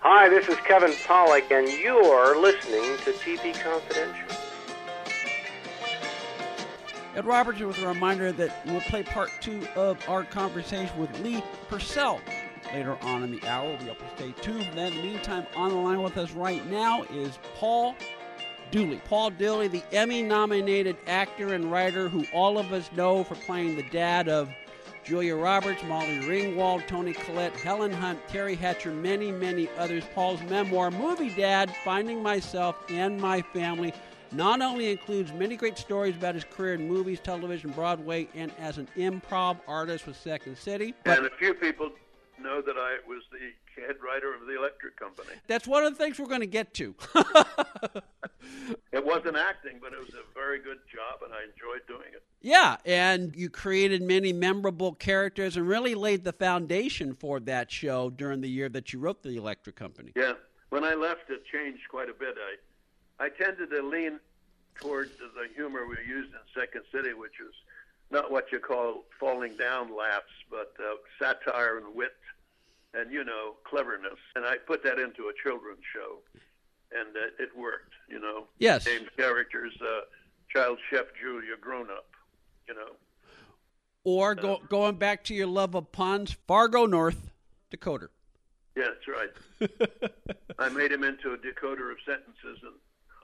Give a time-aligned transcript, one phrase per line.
[0.00, 4.28] Hi, this is Kevin Pollak, and you're listening to TV Confidential.
[7.16, 11.42] Ed Roberts with a reminder that we'll play part two of our conversation with Lee
[11.68, 12.20] Purcell
[12.72, 13.70] later on in the hour.
[13.70, 14.92] We'll be able to stay tuned for that.
[14.92, 17.96] In the meantime, on the line with us right now is Paul
[18.70, 19.02] Dooley.
[19.04, 23.74] Paul Dooley, the Emmy nominated actor and writer who all of us know for playing
[23.74, 24.48] the dad of
[25.08, 30.04] Julia Roberts, Molly Ringwald, Toni Collette, Helen Hunt, Teri Hatcher, many, many others.
[30.14, 33.94] Paul's memoir, Movie Dad Finding Myself and My Family,
[34.32, 38.76] not only includes many great stories about his career in movies, television, Broadway, and as
[38.76, 40.92] an improv artist with Second City.
[41.04, 41.90] But and a few people
[42.40, 45.30] know that I was the head writer of the Electric Company.
[45.46, 46.94] That's one of the things we're going to get to.
[48.92, 52.22] it wasn't acting, but it was a very good job, and I enjoyed doing it.
[52.40, 58.10] Yeah, and you created many memorable characters and really laid the foundation for that show
[58.10, 60.12] during the year that you wrote the Electric Company.
[60.16, 60.34] Yeah,
[60.70, 62.36] when I left, it changed quite a bit.
[62.38, 64.20] I I tended to lean
[64.76, 67.54] toward the humor we used in Second City, which is
[68.10, 72.12] not what you call falling down laughs, but uh, satire and wit
[72.94, 74.18] and you know cleverness.
[74.34, 76.18] And I put that into a children's show,
[76.92, 77.92] and uh, it worked.
[78.08, 80.00] You know, yes, named characters, uh,
[80.52, 82.06] child chef Julia, grown up.
[82.68, 82.92] You know,
[84.04, 87.30] or go, uh, going back to your love of puns, Fargo, North
[87.70, 88.08] Dakota.
[88.76, 89.30] Yeah, that's right.
[90.58, 92.74] I made him into a decoder of sentences, and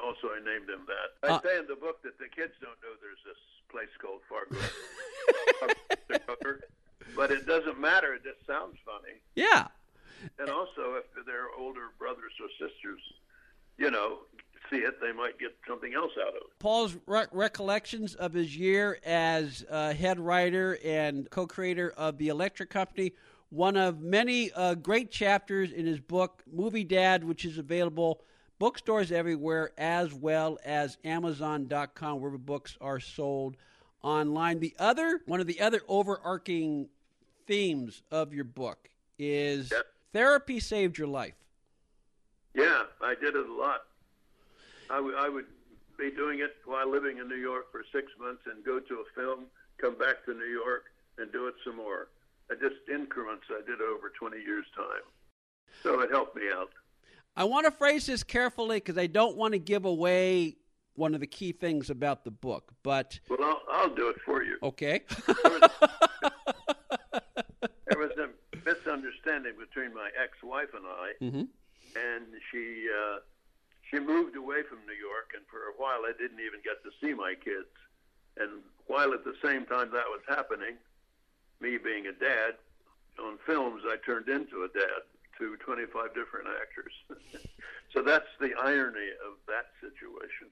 [0.02, 1.28] also I named him that.
[1.28, 3.38] I uh, say in the book that the kids don't know there's this
[3.70, 4.56] place called Fargo.
[7.16, 8.14] but it doesn't matter.
[8.14, 9.20] It just sounds funny.
[9.34, 9.68] Yeah.
[10.38, 13.00] And also, if they're older brothers or sisters,
[13.78, 14.20] you know,
[14.70, 16.58] see it, they might get something else out of it.
[16.58, 22.28] Paul's re- recollections of his year as uh, head writer and co creator of The
[22.28, 23.12] Electric Company,
[23.50, 28.22] one of many uh, great chapters in his book, Movie Dad, which is available
[28.58, 33.56] bookstores everywhere as well as Amazon.com, where books are sold
[34.04, 34.60] online.
[34.60, 36.88] The other, one of the other overarching
[37.46, 39.86] themes of your book is yep.
[40.12, 41.34] therapy saved your life.
[42.54, 43.80] Yeah, I did it a lot.
[44.90, 45.46] I, w- I would
[45.98, 49.04] be doing it while living in New York for six months and go to a
[49.20, 49.46] film,
[49.78, 50.84] come back to New York,
[51.18, 52.08] and do it some more.
[52.50, 55.02] I just increments I did over 20 years' time.
[55.82, 56.70] So it helped me out.
[57.36, 60.56] I want to phrase this carefully because I don't want to give away
[60.96, 62.72] one of the key things about the book.
[62.82, 64.58] But well, I'll, I'll do it for you.
[64.62, 65.02] Okay.
[65.26, 65.70] There, was,
[67.88, 68.28] there was a
[68.64, 71.44] misunderstanding between my ex-wife and I, mm-hmm.
[71.98, 73.18] and she uh,
[73.90, 76.90] she moved away from New York, and for a while I didn't even get to
[77.00, 77.70] see my kids.
[78.36, 80.76] And while at the same time that was happening,
[81.60, 82.54] me being a dad,
[83.18, 85.06] on films I turned into a dad
[85.38, 86.94] to 25 different actors.
[87.92, 90.50] so that's the irony of that situation.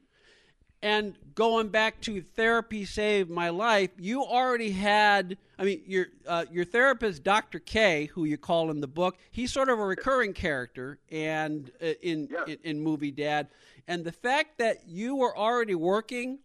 [0.82, 5.38] And going back to therapy saved my life, you already had.
[5.59, 7.60] I mean, your uh, your therapist, Dr.
[7.60, 11.92] K, who you call in the book, he's sort of a recurring character, and uh,
[12.03, 12.53] in, yeah.
[12.53, 13.48] in in movie Dad,
[13.86, 16.41] and the fact that you were already working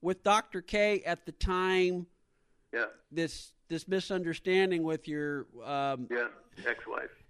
[0.00, 0.60] with Dr.
[0.60, 2.06] K at the time,
[2.72, 6.28] yeah, this this misunderstanding with your um, yeah
[6.64, 7.23] ex-wife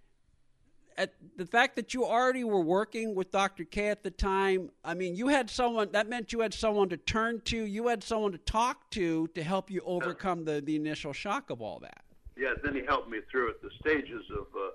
[0.96, 3.64] at the fact that you already were working with Dr.
[3.64, 6.96] K at the time, I mean, you had someone that meant you had someone to
[6.96, 11.12] turn to, you had someone to talk to to help you overcome the, the initial
[11.12, 12.04] shock of all that.
[12.36, 14.70] Yeah, then he helped me through it, the stages of uh,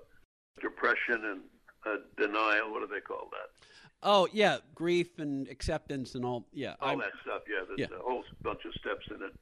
[0.60, 1.40] depression and
[1.86, 2.72] uh, denial.
[2.72, 3.66] What do they call that?
[4.02, 6.46] Oh yeah, grief and acceptance and all.
[6.52, 7.42] Yeah, all I'm, that stuff.
[7.48, 7.98] Yeah, there's yeah.
[7.98, 9.32] a whole bunch of steps in it.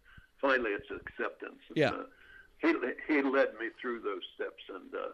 [0.40, 1.60] Finally, it's acceptance.
[1.68, 2.04] And, yeah, uh,
[2.60, 2.74] he
[3.06, 5.08] he led me through those steps, and uh,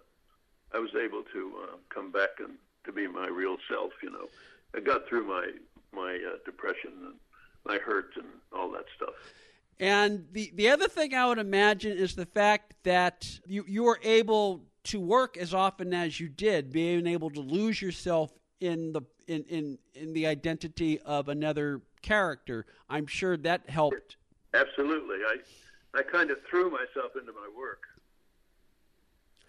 [0.74, 2.54] I was able to uh, come back and
[2.84, 3.92] to be my real self.
[4.02, 4.28] You know,
[4.74, 5.50] I got through my
[5.92, 7.14] my uh, depression and
[7.64, 9.14] my hurt and all that stuff.
[9.80, 13.98] And the, the other thing I would imagine is the fact that you, you were
[14.02, 19.02] able to work as often as you did, being able to lose yourself in the
[19.26, 22.66] in, in, in the identity of another character.
[22.90, 24.16] I'm sure that helped.
[24.52, 25.18] Absolutely.
[25.26, 25.36] I
[25.98, 27.82] I kind of threw myself into my work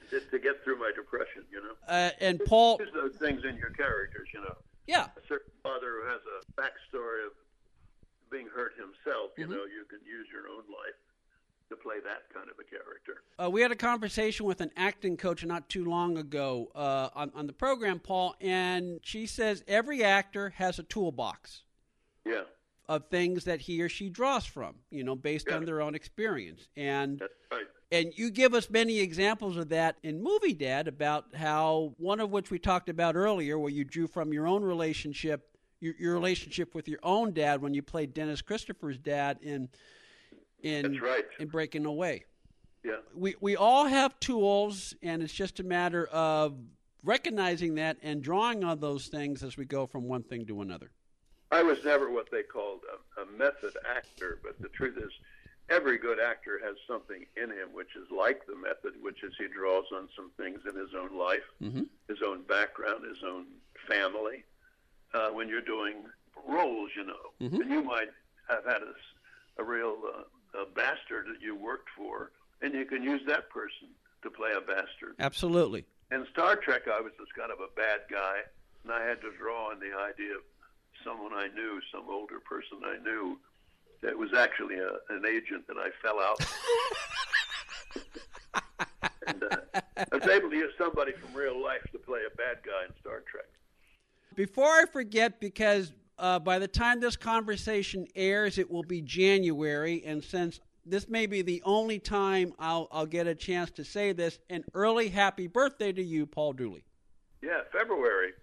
[0.10, 1.74] just to get through my depression, you know.
[1.88, 4.56] Uh, and Paul use those things in your characters, you know.
[4.88, 5.06] Yeah.
[5.18, 7.34] A certain father who has a backstory of
[8.31, 9.52] being hurt himself, you Mhm.
[9.52, 10.96] know, you can use your own life
[11.69, 13.24] to play that kind of a character.
[13.42, 17.31] Uh, we had a conversation with an acting coach not too long ago uh, on,
[17.34, 21.63] on the program, Paul, and she says every actor has a toolbox
[22.24, 22.44] Yeah,
[22.88, 26.68] of things that he or she draws from, you know, based on their own experience.
[26.75, 27.66] And that's right.
[27.92, 32.32] And you give us many examples of that in Movie Dad about how one of
[32.32, 35.48] which we talked about earlier, where you drew from your own relationship,
[35.80, 39.70] your, your relationship with your own dad when you played Dennis Christopher's dad in
[40.64, 41.26] in right.
[41.40, 42.26] in Breaking Away.
[42.84, 42.98] Yeah.
[43.14, 46.56] We we all have tools, and it's just a matter of
[47.04, 50.92] recognizing that and drawing on those things as we go from one thing to another.
[51.52, 52.82] I was never what they called
[53.18, 55.12] a, a method actor, but the truth is,
[55.69, 59.47] every good actor has something in him which is like the method, which is he
[59.47, 61.83] draws on some things in his own life, Mm-hmm.
[62.07, 63.45] his own background, his own
[63.88, 64.44] family.
[65.13, 66.03] Uh, when you're doing
[66.47, 67.62] roles, you know, Mhm.
[67.62, 68.09] and you might
[68.50, 68.94] have had a,
[69.62, 72.31] a real uh, a bastard that you worked for,
[72.62, 73.89] and you can use that person
[74.23, 75.15] to play a bastard.
[75.19, 75.85] Absolutely.
[76.12, 78.39] In Star Trek, I was this kind of a bad guy,
[78.83, 80.44] and I had to draw on the idea of
[81.03, 83.39] someone I knew, some older person I knew,
[84.06, 86.40] that was actually a, an agent that I fell out.
[89.28, 92.57] and uh, I was able to use somebody from real life to play a bad
[92.63, 93.46] guy in Star Trek.
[94.36, 100.04] Before I forget, because uh, by the time this conversation airs, it will be January,
[100.06, 104.13] and since this may be the only time I'll, I'll get a chance to say
[104.13, 106.84] this, an early happy birthday to you, Paul Dooley.
[107.42, 108.34] Yeah, February.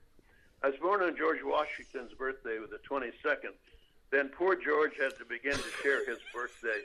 [0.65, 3.53] I was born on George Washington's birthday with the 22nd.
[4.13, 6.81] Then poor George had to begin to share his birthday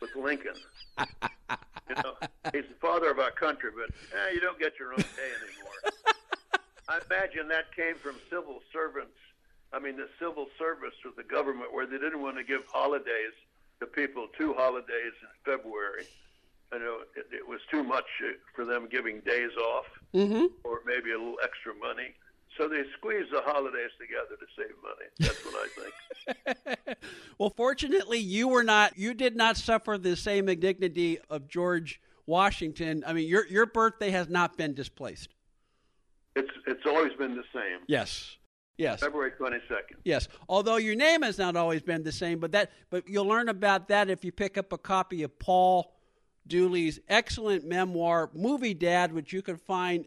[0.00, 0.54] with Lincoln.
[0.98, 2.14] You know,
[2.52, 6.14] he's the father of our country, but eh, you don't get your own day anymore.
[6.88, 9.12] I imagine that came from civil servants.
[9.72, 13.34] I mean, the civil service of the government, where they didn't want to give holidays
[13.80, 16.04] to people, two holidays in February.
[16.72, 19.84] I know it, it was too much uh, for them giving days off
[20.14, 20.46] Mm-hmm.
[20.64, 22.14] or maybe a little extra money.
[22.56, 25.08] So they squeeze the holidays together to save money.
[25.18, 26.98] That's what I think.
[27.38, 28.98] well, fortunately, you were not.
[28.98, 33.04] You did not suffer the same indignity of George Washington.
[33.06, 35.34] I mean, your your birthday has not been displaced.
[36.36, 37.80] It's it's always been the same.
[37.86, 38.36] Yes.
[38.76, 39.00] Yes.
[39.00, 39.98] February twenty second.
[40.04, 40.28] Yes.
[40.48, 43.88] Although your name has not always been the same, but that but you'll learn about
[43.88, 45.94] that if you pick up a copy of Paul
[46.46, 50.06] Dooley's excellent memoir, Movie Dad, which you can find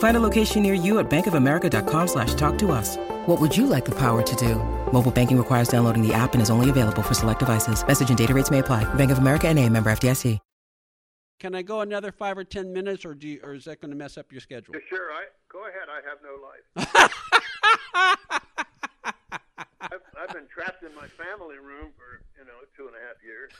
[0.00, 2.96] Find a location near you at bankofamerica.com slash talk to us.
[3.26, 4.56] What would you like the power to do?
[4.92, 7.86] Mobile banking requires downloading the app and is only available for select devices.
[7.86, 8.84] Message and data rates may apply.
[8.94, 10.38] Bank of America and a member FDIC.
[11.38, 13.90] Can I go another five or ten minutes, or do you, or is that going
[13.90, 14.74] to mess up your schedule?
[14.90, 15.88] Sure, I go ahead.
[15.88, 17.10] I have no life.
[19.80, 23.16] I've, I've been trapped in my family room for you know two and a half
[23.24, 23.52] years.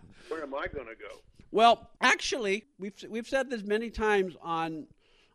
[0.28, 1.20] Where am I going to go?
[1.54, 4.88] Well, actually, we've we've said this many times on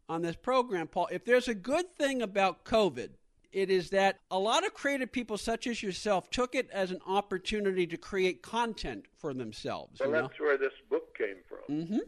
[0.10, 1.08] on this program, Paul.
[1.14, 3.12] If there's a good thing about COVID,
[3.54, 7.00] it is that a lot of creative people, such as yourself, took it as an
[7.08, 10.02] opportunity to create content for themselves.
[10.02, 10.22] Well, you know?
[10.24, 11.74] that's where this book came from.
[11.74, 12.00] Mm-hmm.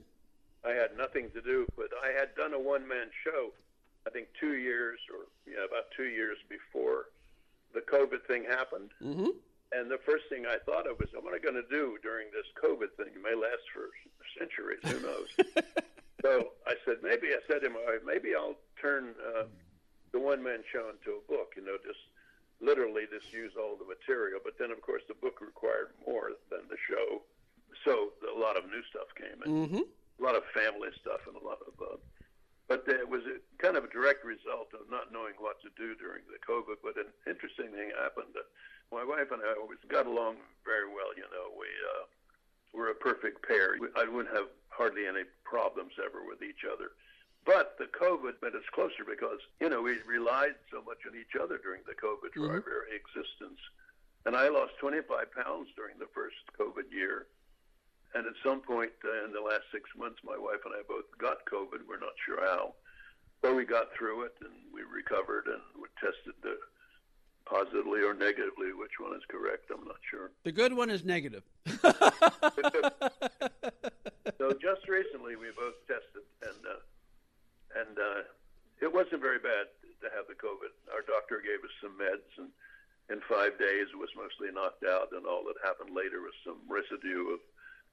[0.65, 3.53] I had nothing to do, but I had done a one man show,
[4.05, 7.05] I think two years or yeah, about two years before
[7.73, 8.89] the COVID thing happened.
[9.01, 9.29] Mm-hmm.
[9.71, 12.27] And the first thing I thought of was, what am I going to do during
[12.35, 13.15] this COVID thing?
[13.15, 13.87] It may last for
[14.37, 14.83] centuries.
[14.83, 15.29] Who knows?
[16.21, 19.47] so I said, maybe I said to him, "All right, maybe I'll turn uh,
[20.11, 21.55] the one man show into a book.
[21.55, 21.99] You know, just
[22.59, 24.39] literally just use all the material.
[24.43, 27.23] But then, of course, the book required more than the show.
[27.87, 29.83] So a lot of new stuff came in Mm-hmm.
[29.87, 31.97] a lot of family stuff and a lot of uh,
[32.69, 35.91] but it was a, kind of a direct result of not knowing what to do
[35.95, 36.79] during the COVID.
[36.83, 38.47] But an interesting thing happened that
[38.91, 40.35] my wife and I always got along
[40.67, 41.15] very well.
[41.15, 42.03] You know, we uh,
[42.75, 43.79] were a perfect pair.
[43.95, 46.91] I wouldn't have hardly any problems ever with each other.
[47.45, 51.33] But the COVID made us closer because, you know, we relied so much on each
[51.41, 53.57] other during the COVID for our very existence.
[54.25, 57.25] And I lost 25 pounds during the first COVID year.
[58.13, 61.09] And at some point uh, in the last six months, my wife and I both
[61.17, 61.87] got COVID.
[61.87, 62.75] We're not sure how.
[63.41, 66.59] But we got through it and we recovered and we tested the
[67.51, 68.71] positively or negatively.
[68.71, 69.67] Which one is correct?
[69.69, 70.31] I'm not sure.
[70.43, 71.43] The good one is negative.
[71.67, 71.83] so
[74.55, 76.79] just recently, we both tested, and uh,
[77.75, 78.23] and uh,
[78.79, 79.67] it wasn't very bad
[79.99, 80.71] to have the COVID.
[80.95, 82.47] Our doctor gave us some meds, and
[83.11, 86.63] in five days, it was mostly knocked out, and all that happened later was some
[86.71, 87.39] residue of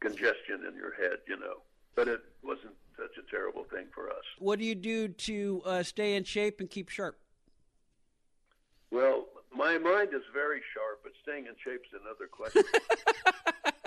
[0.00, 1.58] congestion in your head, you know.
[1.96, 4.22] But it wasn't such a terrible thing for us.
[4.38, 7.18] What do you do to uh, stay in shape and keep sharp?
[8.90, 12.62] Well, my mind is very sharp, but staying in shape's another question.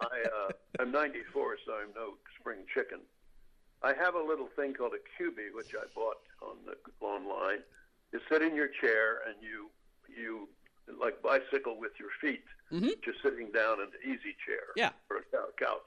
[0.00, 3.00] I, uh, I'm 94, so I'm no spring chicken.
[3.82, 7.60] I have a little thing called a Cubie, which I bought on the online.
[8.12, 9.70] You sit in your chair and you
[10.08, 10.48] you
[11.00, 12.98] like bicycle with your feet, mm-hmm.
[13.04, 14.90] just sitting down in an easy chair yeah.
[15.08, 15.86] or a couch.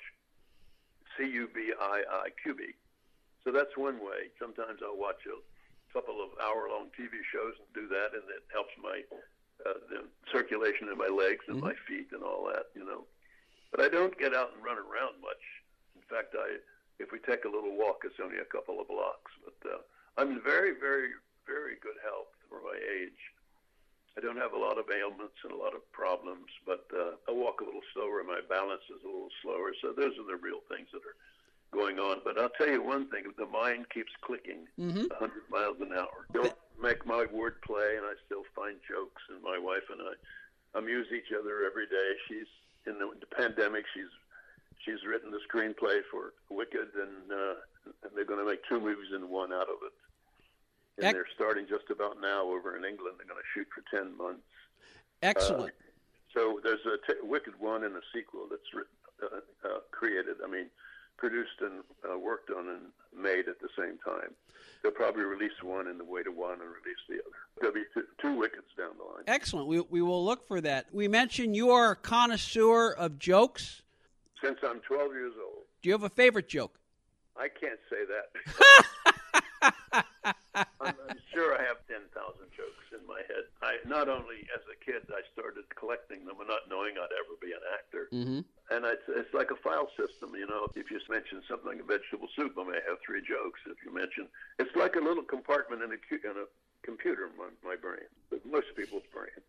[1.18, 2.74] C U B I I Cubie.
[3.44, 4.32] So that's one way.
[4.40, 5.38] Sometimes I'll watch a
[5.94, 9.06] couple of hour-long TV shows and do that, and it helps my
[9.64, 11.72] uh, the circulation in my legs and mm-hmm.
[11.72, 13.06] my feet and all that, you know.
[13.72, 15.40] But I don't get out and run around much.
[15.96, 16.60] In fact, I
[17.00, 19.32] if we take a little walk, it's only a couple of blocks.
[19.42, 19.82] But uh,
[20.18, 21.14] I'm in very, very,
[21.46, 23.22] very good health for my age.
[24.14, 27.34] I don't have a lot of ailments and a lot of problems, but uh, I
[27.34, 28.22] walk a little slower.
[28.22, 29.74] And my balance is a little slower.
[29.82, 31.18] So those are the real things that are
[31.74, 32.22] going on.
[32.24, 35.10] But I'll tell you one thing: the mind keeps clicking mm-hmm.
[35.20, 36.28] 100 miles an hour.
[36.34, 39.22] Don't make my word play, and I still find jokes.
[39.30, 40.14] And my wife and I
[40.80, 42.10] amuse each other every day.
[42.28, 42.50] She's
[42.86, 43.86] in the, the pandemic.
[43.94, 44.12] She's
[44.86, 47.56] she's written the screenplay for Wicked, and, uh,
[48.04, 49.96] and they're going to make two movies in one out of it.
[50.98, 53.16] And Ec- they're starting just about now over in England.
[53.18, 54.46] They're going to shoot for ten months.
[55.22, 55.74] Excellent.
[55.74, 60.38] Uh, so there's a t- Wicked one and a sequel that's written, uh, uh, created.
[60.44, 60.68] I mean,
[61.18, 64.34] produced and uh, worked on and made at the same time.
[64.82, 67.38] They'll probably release one in the way to one and release the other.
[67.60, 69.24] There'll be two, two wickets down the line.
[69.28, 69.68] Excellent.
[69.68, 70.88] We, we will look for that.
[70.92, 73.84] We mentioned you are a connoisseur of jokes
[74.44, 75.64] since I'm 12 years old.
[75.82, 76.78] Do you have a favorite joke?
[77.38, 78.06] I can't say
[79.62, 80.06] that.
[81.34, 82.10] Sure I have 10,000
[82.54, 83.50] jokes in my head.
[83.62, 87.36] I not only as a kid I started collecting them and not knowing I'd ever
[87.42, 88.08] be an actor.
[88.14, 88.42] Mm-hmm.
[88.72, 90.70] And it's, it's like a file system, you know.
[90.78, 93.60] If you mention something like vegetable soup, I may have three jokes.
[93.66, 96.48] If you mention, it's like a little compartment in a, in a
[96.86, 98.08] computer, my, my brain,
[98.46, 99.42] most people's brain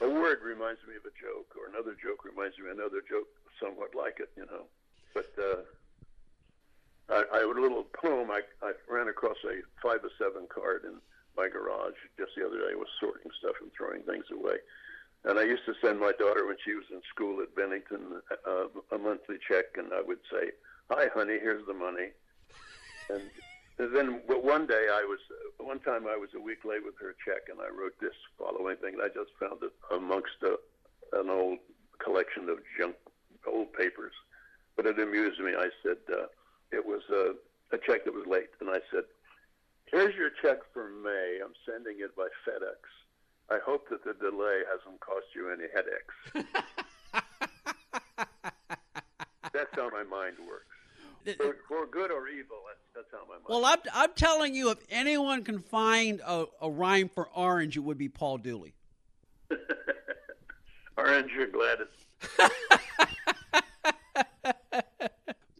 [0.00, 3.28] a word reminds me of a joke, or another joke reminds me of another joke
[3.60, 4.64] somewhat like it, you know.
[5.12, 5.68] But uh,
[7.10, 8.30] I, I a little poem.
[8.30, 11.00] I, I ran across a five or seven card in
[11.36, 12.72] my garage just the other day.
[12.72, 14.56] I was sorting stuff and throwing things away.
[15.24, 18.72] And I used to send my daughter when she was in school at Bennington uh,
[18.94, 20.50] a monthly check, and I would say,
[20.90, 22.08] "Hi, honey, here's the money."
[23.10, 23.22] And
[23.80, 25.20] and then one day I was,
[25.58, 28.76] one time I was a week late with her check, and I wrote this following
[28.76, 28.96] thing.
[29.02, 30.56] I just found it amongst a,
[31.18, 31.58] an old
[31.98, 32.96] collection of junk,
[33.46, 34.12] old papers,
[34.76, 35.52] but it amused me.
[35.56, 36.26] I said uh,
[36.72, 37.34] it was a,
[37.74, 39.04] a check that was late, and I said,
[39.86, 41.40] "Here's your check for May.
[41.44, 42.78] I'm sending it by FedEx.
[43.50, 46.14] I hope that the delay hasn't cost you any headaches."
[49.52, 51.36] That's how my mind works.
[51.36, 52.56] For, for good or evil,
[52.94, 53.44] that's how my mind.
[53.48, 57.80] Well, I'm, I'm telling you, if anyone can find a, a rhyme for orange, it
[57.80, 58.72] would be Paul Dooley.
[60.96, 61.88] orange or Gladys.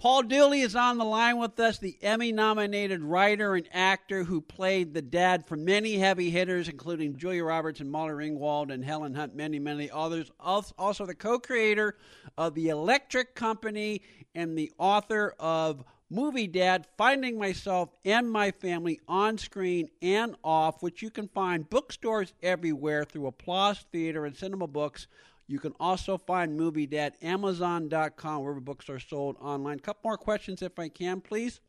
[0.01, 4.41] Paul Dooley is on the line with us, the Emmy nominated writer and actor who
[4.41, 9.13] played the dad for many heavy hitters, including Julia Roberts and Molly Ringwald and Helen
[9.13, 10.31] Hunt, many, many others.
[10.41, 11.99] Also, the co creator
[12.39, 14.01] of The Electric Company
[14.35, 20.83] and the author of Movie Dad Finding Myself and My Family on Screen and Off,
[20.83, 25.09] which you can find bookstores everywhere through Applause Theater and Cinema Books.
[25.51, 29.79] You can also find Movie Dad Amazon.com, wherever books are sold online.
[29.79, 31.61] A couple more questions, if I can, please.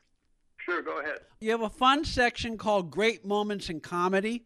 [0.58, 1.22] Sure, go ahead.
[1.40, 4.46] You have a fun section called Great Moments in Comedy.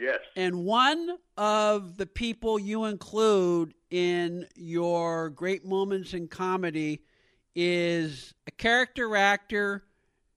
[0.00, 0.20] Yes.
[0.36, 7.02] And one of the people you include in your Great Moments in Comedy
[7.54, 9.84] is a character actor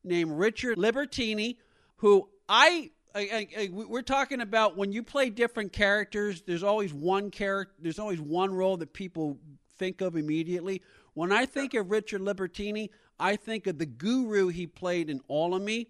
[0.03, 1.55] named Richard Libertini,
[1.95, 6.43] who I, I, I, we're talking about when you play different characters.
[6.45, 7.73] There's always one character.
[7.79, 9.37] There's always one role that people
[9.77, 10.81] think of immediately.
[11.13, 15.55] When I think of Richard Libertini, I think of the guru he played in All
[15.55, 15.87] of Me.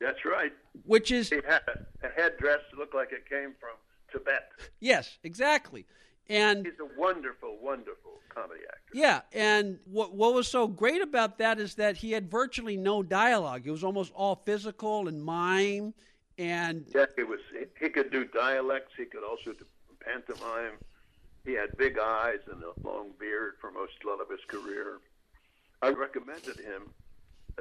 [0.00, 0.52] That's right.
[0.84, 1.62] Which is he had
[2.02, 3.70] a headdress that looked like it came from
[4.12, 4.50] Tibet.
[4.78, 5.84] Yes, exactly.
[6.28, 8.92] And he's a wonderful, wonderful comedy actor.
[8.92, 13.02] Yeah, and what what was so great about that is that he had virtually no
[13.02, 13.62] dialogue.
[13.64, 15.94] It was almost all physical and mime,
[16.38, 17.40] and yeah, it was.
[17.80, 18.92] He could do dialects.
[18.96, 19.64] He could also do
[20.00, 20.78] pantomime.
[21.44, 24.98] He had big eyes and a long beard for most of his career.
[25.82, 26.90] I recommended him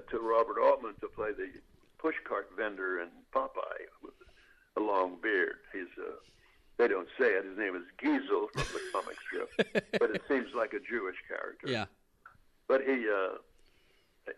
[0.10, 1.50] to Robert Altman to play the
[2.02, 4.14] pushcart vendor in Popeye with
[4.78, 5.58] a long beard.
[5.72, 6.14] He's a
[6.78, 7.46] they don't say it.
[7.46, 11.68] His name is Geezil from the comic strip, but it seems like a Jewish character.
[11.68, 11.86] Yeah.
[12.68, 13.38] But he uh,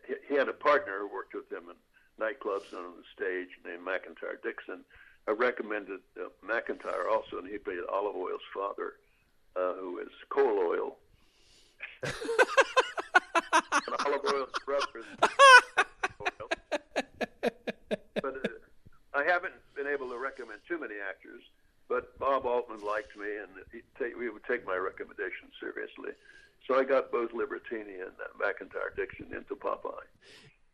[0.08, 1.75] he, he had a partner who worked with him in
[2.20, 4.84] nightclubs and on the stage named MacIntyre Dixon.
[5.28, 8.94] I recommended uh, MacIntyre also, and he played Olive Oyl's father,
[9.56, 10.98] uh, who is Cole Oyl.
[12.04, 12.14] and
[14.06, 15.04] Olive Oyl's brother
[16.22, 16.50] oil.
[18.22, 18.50] But uh,
[19.14, 21.44] I haven't been able to recommend too many actors
[21.90, 26.12] but Bob Altman liked me, and he, take, he would take my recommendation seriously.
[26.68, 30.04] So I got both Libertini and uh, MacIntyre Dixon into Popeye.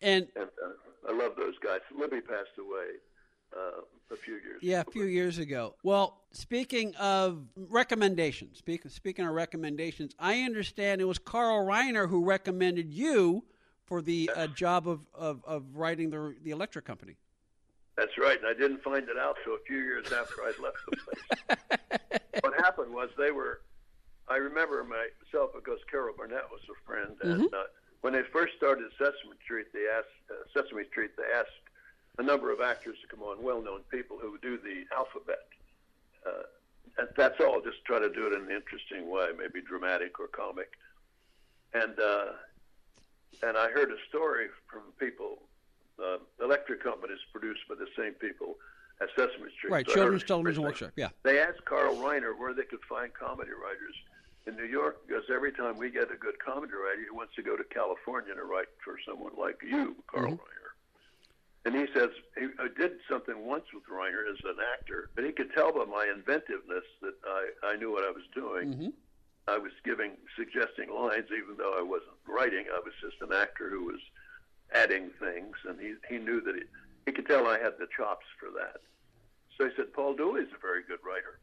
[0.04, 1.80] And, and uh, I love those guys.
[1.98, 2.98] Libby passed away
[3.56, 3.82] uh,
[4.12, 4.90] a few years yeah, ago.
[4.90, 5.76] a few years ago.
[5.82, 12.24] Well, speaking of recommendations, speak, speaking of recommendations, I understand it was Carl Reiner who
[12.26, 13.44] recommended you
[13.86, 17.16] for the uh, job of, of, of writing the, the Electric Company.
[17.98, 20.78] That's right, and I didn't find it out till a few years after I'd left
[20.90, 22.22] the place.
[22.42, 23.62] what happened was they were.
[24.28, 27.56] I remember myself because Carol Burnett was a friend, and Mm-hmm.
[28.04, 31.12] When they first started Sesame Street, they asked uh, Sesame Street.
[31.18, 31.64] They asked
[32.20, 35.48] a number of actors to come on, well-known people who would do the alphabet.
[36.28, 36.44] Uh,
[36.98, 37.62] and that's all.
[37.62, 40.74] Just try to do it in an interesting way, maybe dramatic or comic.
[41.74, 42.26] And uh,
[43.42, 45.40] and I heard a story from people
[45.98, 48.58] uh, electric companies produced by the same people
[49.02, 49.72] as Sesame Street.
[49.72, 50.92] Right, So Children's Television Workshop.
[50.98, 51.10] Yeah.
[51.24, 53.96] They asked Carl Reiner where they could find comedy writers
[54.48, 57.44] in New York because every time we get a good comedy writer, he wants to
[57.44, 60.34] go to California to write for someone like you, Carl Mm-hmm.
[60.34, 60.60] Reiner.
[61.66, 65.32] And he says he I did something once with Reiner as an actor, but he
[65.32, 68.74] could tell by my inventiveness that I, I knew what I was doing.
[68.74, 68.90] Mm-hmm.
[69.48, 72.66] I was giving, suggesting lines, even though I wasn't writing.
[72.74, 74.00] I was just an actor who was
[74.74, 76.64] adding things, and he he knew that he,
[77.06, 78.82] he could tell I had the chops for that.
[79.58, 81.40] So he said, Paul Dooley's a very good writer,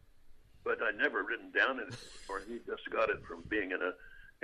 [0.64, 2.42] but I'd never written down anything before.
[2.46, 3.92] He just got it from being in a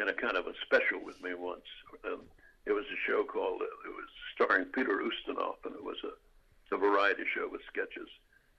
[0.01, 1.65] in a kind of a special with me once.
[2.05, 2.21] Um,
[2.67, 6.75] it was a show called uh, it was starring Peter Ustinov, and it was a,
[6.75, 8.09] a variety show with sketches.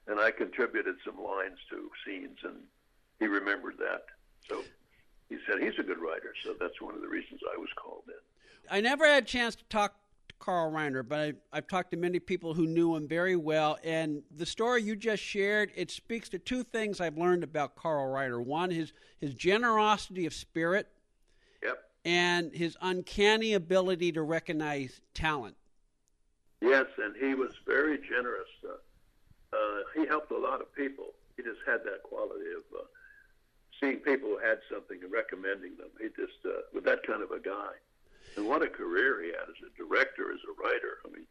[0.08, 2.56] And I contributed some lines to scenes, and
[3.20, 4.06] he remembered that.
[4.50, 4.64] So
[5.30, 6.34] he said he's a good writer.
[6.44, 8.14] So that's one of the reasons I was called in.
[8.70, 9.96] I never had a chance to talk
[10.40, 13.78] Carl Reiner, but I, I've talked to many people who knew him very well.
[13.84, 18.08] And the story you just shared, it speaks to two things I've learned about Carl
[18.14, 18.44] Reiner.
[18.44, 20.88] One, his, his generosity of spirit
[21.64, 21.78] Yep.
[22.06, 25.56] and his uncanny ability to recognize talent.
[26.62, 28.50] Yes, and he was very generous.
[28.64, 31.14] Uh, uh, he helped a lot of people.
[31.36, 32.84] He just had that quality of uh,
[33.80, 35.90] seeing people who had something and recommending them.
[36.00, 37.74] He just uh, was that kind of a guy.
[38.38, 41.00] And what a career he had as a director, as a writer.
[41.06, 41.26] I mean,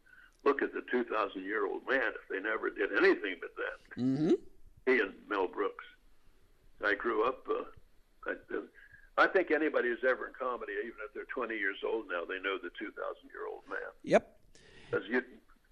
[0.45, 2.03] look at the 2,000 year old man.
[2.21, 4.33] If they never did anything but that, Mm-hmm.
[4.87, 5.85] he and Mel Brooks.
[6.85, 7.47] I grew up.
[7.49, 7.65] Uh,
[8.27, 8.61] I, uh,
[9.17, 12.39] I think anybody who's ever in comedy, even if they're 20 years old now, they
[12.41, 12.93] know the 2,000
[13.33, 14.37] year old man Yep.
[14.91, 15.23] because you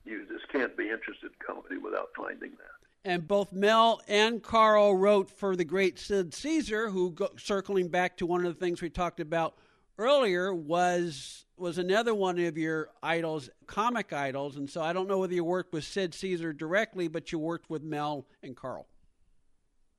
[0.07, 3.11] you just can't be interested in comedy without finding that.
[3.11, 8.17] And both Mel and Carl wrote for the great Sid Caesar, who, go, circling back
[8.19, 9.57] to one of the things we talked about
[9.99, 14.57] earlier, was was another one of your idols, comic idols.
[14.57, 17.71] And so I don't know whether you worked with Sid Caesar directly, but you worked
[17.71, 18.87] with Mel and Carl.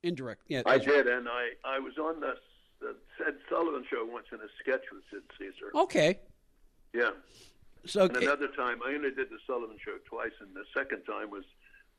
[0.03, 0.61] Indirect, yeah.
[0.65, 2.35] I did, and I I was on the,
[2.79, 5.71] the Ed Sullivan show once in a sketch with Sid Caesar.
[5.73, 6.19] Okay,
[6.93, 7.11] Yeah,
[7.87, 11.31] so and another time I only did the Sullivan show twice, and the second time
[11.31, 11.43] was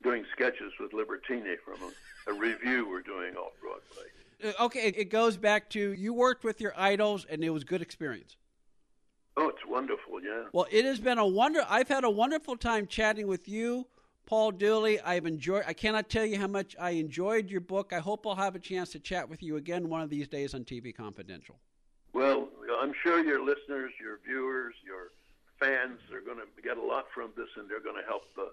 [0.03, 4.11] doing sketches with Libertini from a, a revue we're doing off Broadway.
[4.45, 7.83] uh, okay, it goes back to you worked with your idols, and it was good
[7.83, 8.37] experience.
[9.37, 10.45] Oh, it's wonderful, yeah.
[10.53, 11.65] Well, it has been a wonder.
[11.69, 13.87] I've had a wonderful time chatting with you,
[14.25, 14.99] Paul Dooley.
[15.01, 15.65] I've enjoyed.
[15.67, 17.93] I cannot tell you how much I enjoyed your book.
[17.93, 20.55] I hope I'll have a chance to chat with you again one of these days
[20.55, 21.57] on TV Confidential.
[22.15, 22.49] Well,
[22.81, 25.11] I'm sure your listeners, your viewers, your
[25.61, 28.45] fans are going to get a lot from this, and they're going to help uh,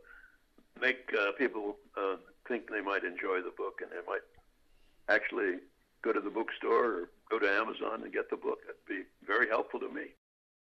[0.80, 2.16] make uh, people uh,
[2.48, 4.24] think they might enjoy the book, and they might
[5.10, 5.60] actually
[6.04, 8.60] go to the bookstore or go to Amazon and get the book.
[8.66, 10.08] That'd be very helpful to me.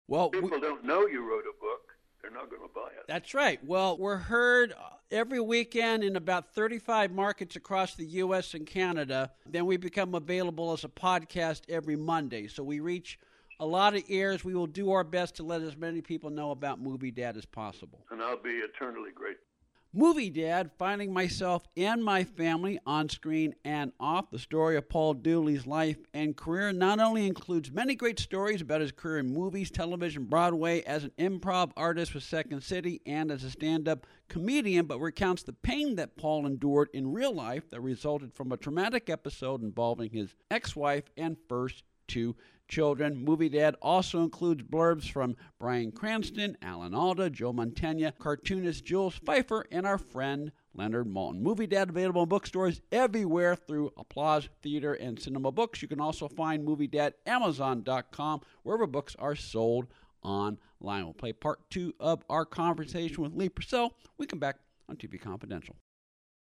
[0.09, 1.81] Well, people we, don't know you wrote a book.
[2.21, 3.05] They're not going to buy it.
[3.09, 3.62] That's right.
[3.65, 4.75] Well, we're heard
[5.11, 8.55] every weekend in about 35 markets across the U.S.
[8.55, 9.33] and Canada.
[9.47, 12.47] Then we become available as a podcast every Monday.
[12.47, 13.19] So we reach
[13.59, 14.45] a lot of ears.
[14.45, 17.45] We will do our best to let as many people know about Movie Dad as
[17.45, 18.05] possible.
[18.11, 19.47] And I'll be eternally grateful.
[19.94, 24.31] Movie Dad, finding myself and my family on screen and off.
[24.31, 28.81] The story of Paul Dooley's life and career not only includes many great stories about
[28.81, 33.44] his career in movies, television, Broadway, as an improv artist with Second City, and as
[33.44, 37.83] a stand up comedian, but recounts the pain that Paul endured in real life that
[37.83, 42.35] resulted from a traumatic episode involving his ex wife and first two
[42.68, 43.25] children.
[43.25, 49.64] Movie Dad also includes blurbs from Bryan Cranston, Alan Alda, Joe Mantegna, cartoonist Jules Feiffer,
[49.70, 51.40] and our friend Leonard Maltin.
[51.40, 55.83] Movie Dad available in bookstores everywhere through Applause Theater and Cinema Books.
[55.83, 59.88] You can also find Movie Dad Amazon.com, wherever books are sold
[60.22, 60.59] online.
[60.81, 63.94] We'll play part two of our conversation with Lee Purcell.
[64.18, 64.57] We come back
[64.88, 65.77] on TV Confidential.